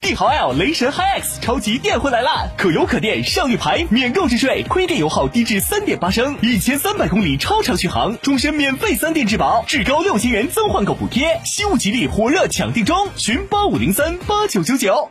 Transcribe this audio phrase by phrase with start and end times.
[0.00, 2.48] 帝豪 L 雷神 HiX 超级电混来啦！
[2.56, 15.10] 可油可电上绿牌，免购置税，亏电油耗低至三点八升，一千三百公里超长续航，终身免费三电质保，至高六千元增换购补贴，西物吉利火热抢订中，寻八五零三八九九九。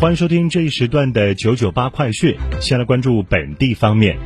[0.00, 2.34] 欢迎收听这一时段的九九八快讯。
[2.58, 4.16] 先来关注本地方面，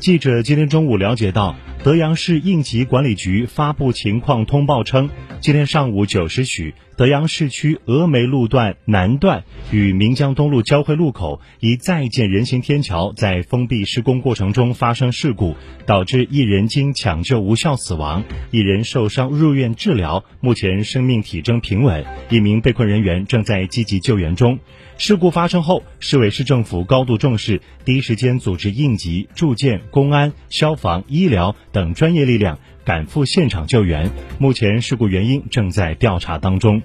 [0.00, 5.08] 记者今天中午了解到，德阳市应急管理局发布情况通报称，
[5.40, 15.56] 今天上午九时许，德阳市区峨眉路段南段与岷江东路交汇路口一在建人行天桥在封闭施工过程中发生事故，
[15.86, 24.58] 导致一人经抢救无效死亡，一人受伤入院治疗，目前生命体征平稳，一名被困人员正在积极救援中。
[24.98, 34.10] 事故发生后，市委市政府高度重视，第一时间组织应急、住建、公安、消防、医疗等专业力量赶赴现场救援。
[34.40, 36.82] 目前事故原因正在调查当中。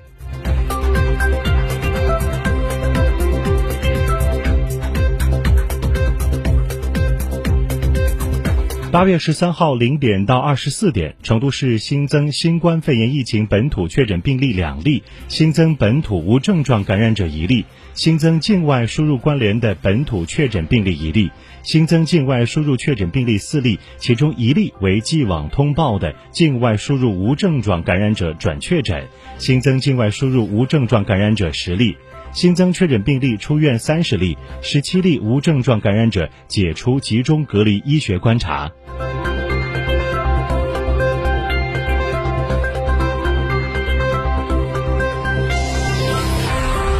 [8.94, 17.66] 八月十三号零点到二十四点，成都市新增新冠肺炎疫情本土确诊病例两例，新增本土无症状感染者一例，
[17.96, 21.32] 新增境外输入关联的本土确诊病例一例，
[21.64, 29.08] 新增境外输入确诊病例四例，其中一例为既往通报的境外输入无症状感染者转确诊，
[29.40, 31.98] 新增境外输入无症状感染者十例。
[32.32, 38.72] 新增确诊病例出院三十例，十七例无症状感染者解除集中隔离医学观察。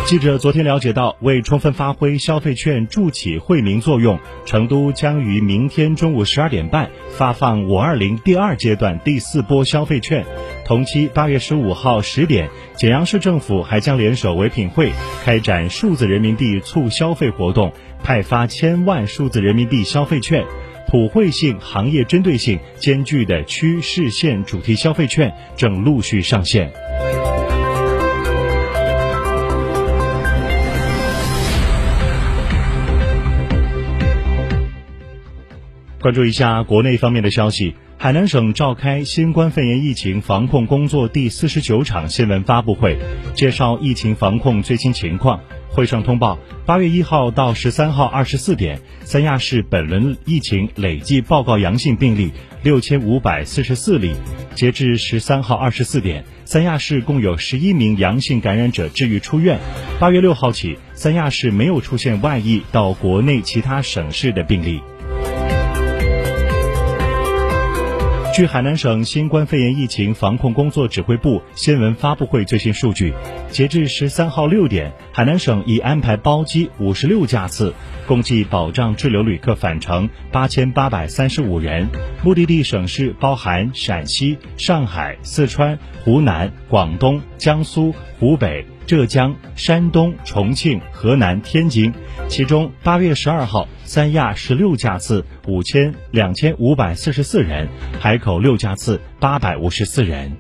[0.06, 10.24] 记者昨天了解到，为充分发挥消费券助企惠民作用，成都将于明天中午十二点半发放“五二零”第二阶段第四波消费券。
[10.66, 14.92] 同期八月十五号十点，简阳市政府还将联手唯品会
[15.24, 17.72] 开展数字人民币促消费活动，
[18.04, 20.46] 派发千万数字人民币消费券。
[20.90, 26.72] 普惠性、行业针对性兼具的区市县主题消费券正陆续上线。
[36.04, 42.98] 关注一下国内方面的消息，海南省召开新冠肺炎疫情防控工作第四十九场新闻发布会，
[43.34, 45.40] 介绍疫情防控最新情况。
[45.70, 52.34] 会上通报，八月一号到十三号二十四点，三亚市本轮疫情累计报告阳性病例
[52.64, 54.14] 六千五百四十四例。
[54.56, 59.58] 截至十三号二十四点，三亚市共有十一名阳性感染者治愈出院。
[60.02, 64.82] 八月六号起，三亚市没有出现外溢到国内其他省市的病例。
[68.34, 73.14] 据海南省新冠肺炎疫情防控工作指挥部新闻发布会最新数据，
[73.52, 77.72] 截至十三号六点，海南省已安排包机五十六架次，
[78.08, 81.88] 共计保障滞留旅客返程八千八百三十五人，
[82.24, 87.94] 目的地省市包含陕西、上海、四川、湖南、广东、江苏、
[88.24, 91.94] 湖北浙江山东重庆河南天津
[92.30, 97.68] 其中八月十二号三亚十六架次五千两千五百四十四人
[98.00, 100.32] 海口六架次八百五十四人。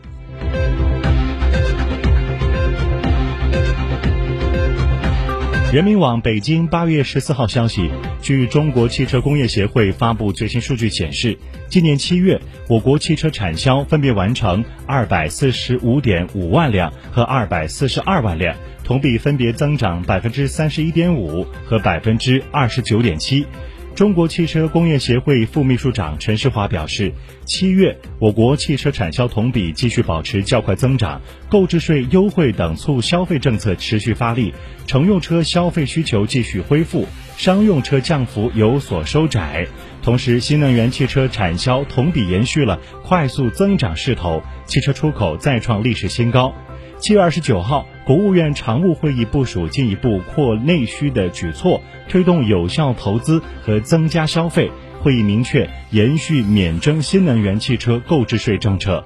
[5.73, 7.91] 人民网北京八月十四号消息
[8.23, 11.37] 据中国汽车工业协会发布最新数据显示，
[11.67, 12.39] 今年七月，
[12.69, 23.45] 我国汽车产销分别完成二百四十五点五万辆和二百四十二万辆，同比分别增长百分之三十一点五和百分之二十九点七。
[23.95, 27.13] 中国汽车工业协会副秘书长陈世华表示，
[27.45, 34.51] 七月我国汽车产销同比继续保持较快增长，购置税优惠等促消费政策持续发力，
[34.87, 37.05] 乘用车消费需求继续恢复，
[37.37, 39.67] 商用车降幅有所收窄。
[40.01, 46.51] 同时，新能源汽车产销同比延续了快速增长势头，汽车出口再创历史新高。
[46.99, 54.71] 七月二十九号，国务院常务会议部署进一步扩内需的举措，推动有效投资和增加消费。
[55.01, 59.03] 会议明确延续免征新能源汽车购置税政策。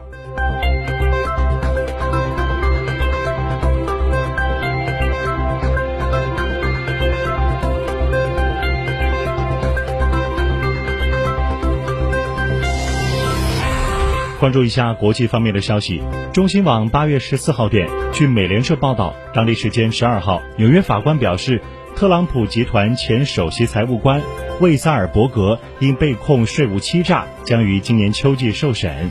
[14.40, 16.02] 关注一下国际方面的消息。
[16.32, 21.60] 中新网八月十四号电，据美联社报道，当地时间十二号，纽约法官表示，
[21.96, 24.22] 特朗普集团前首席财务官
[24.60, 29.10] 魏萨尔伯格因被控税务欺诈，将于今年秋季受审。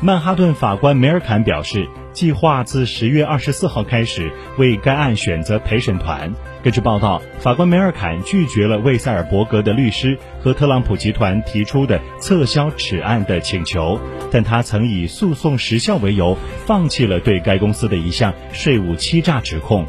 [0.00, 6.32] 曼哈顿法官梅尔坎表示，计划自十月二十四号开始为该案选择陪审团。
[6.62, 13.98] 根据报道，法官梅尔坎拒绝了魏塞尔伯格的律师和特朗普集团提出的撤销此案的请求，
[14.30, 16.36] 但他曾以诉讼时效为由，
[16.66, 19.86] 放弃了对该公司的一项税务欺诈指控。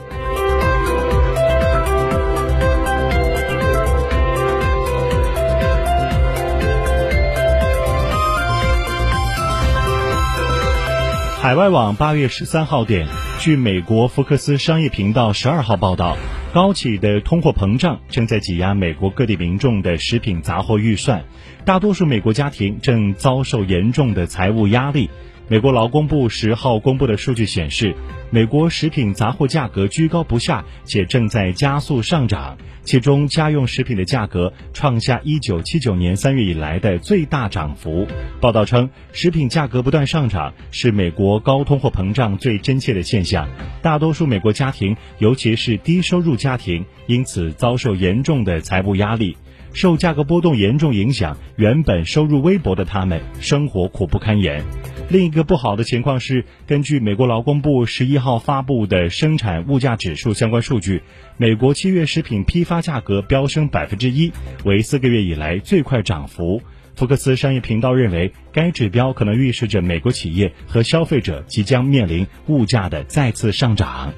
[11.41, 13.07] 海外网八月十三号电，
[13.39, 16.15] 据美国福克斯商业频道十二号报道，
[16.53, 21.23] 高企的通货膨胀正在挤压美国各地民众的食品杂货预算，
[21.65, 25.09] 大多数美国家庭正遭受严重的财务压力。
[25.47, 27.93] 美国劳工部十号公布的数据显示，
[28.29, 32.57] 美国食品杂货价格居高不下，且正在加速上涨。
[32.83, 38.07] 其中，家用食品的价格创下一九七九年三月以来的最大涨幅。
[38.39, 43.47] 报道称，食品价格不断上涨是美国高通货膨胀最真切的现象。
[43.83, 49.38] 大多数美国家庭，尤其是低收入家庭，因此遭受严重的财务压力。
[49.73, 54.63] 受价格波动严重影响，原本收入微薄的他们，生活苦不堪言。
[55.09, 61.01] 另一个不好的情况是，根据美国劳工部十一号发布的生产物价指数相关数据，
[61.38, 64.31] 美国七月食品批发价格飙升百分之一，
[64.65, 66.62] 为四个月以来最快涨幅。
[66.95, 74.13] 福克斯商业频道认为，该指标可能预示着美国企业和消费者即将面临物价的再次上涨。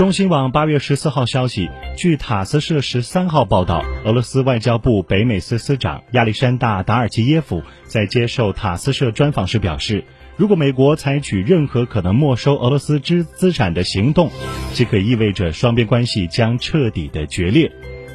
[0.00, 10.02] 中新网八月十四号消息，据塔斯社十三号报道，俄罗斯外交部北美司司长亚历山大·达尔基耶夫在接受塔斯社专访时表示，
[10.38, 14.30] 如果美国采取任何可能没收俄罗斯资资产的行动，
[14.72, 17.70] 即可意味着双边关系将彻底的决裂。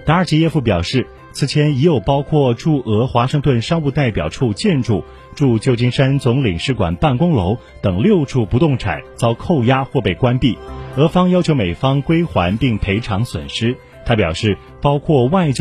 [0.08, 5.04] 达尔基耶夫表示，此前已有包括驻俄华盛顿商务代表处建筑、
[5.36, 10.58] 驻旧金山总领事馆办公楼等六处不动产遭扣押或被关闭。
[10.96, 13.76] 俄方要求美方归还并赔偿损失。
[14.06, 15.54] 他表示，包括外交。